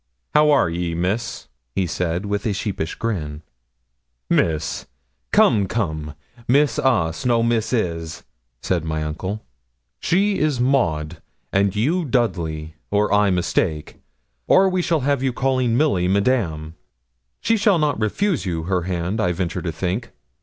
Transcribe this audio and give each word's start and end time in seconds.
'How 0.33 0.49
are 0.49 0.67
ye, 0.67 0.95
Miss?' 0.95 1.47
he 1.75 1.85
said, 1.85 2.25
with 2.25 2.43
a 2.47 2.53
sheepish 2.53 2.95
grin. 2.95 3.43
'Miss! 4.31 4.87
Come, 5.31 5.67
come. 5.67 6.15
Miss 6.47 6.79
us, 6.79 7.23
no 7.23 7.43
Misses,' 7.43 8.23
said 8.63 8.83
my 8.83 9.03
uncle; 9.03 9.45
'she 9.99 10.39
is 10.39 10.59
Maud, 10.59 11.21
and 11.53 11.75
you 11.75 12.03
Dudley, 12.03 12.73
or 12.89 13.13
I 13.13 13.29
mistake; 13.29 13.97
or 14.47 14.67
we 14.69 14.81
shall 14.81 15.01
have 15.01 15.21
you 15.21 15.31
calling 15.31 15.77
Milly, 15.77 16.07
madame. 16.07 16.73
She'll 17.39 17.77
not 17.77 18.01
refuse 18.01 18.43
you 18.43 18.63
her 18.63 18.81
hand, 18.89 19.21
I 19.21 19.33
venture 19.33 19.61
to 19.61 19.71
think. 19.71 20.09